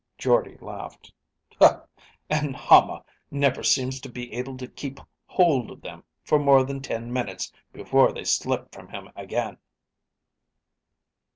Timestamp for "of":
5.69-5.81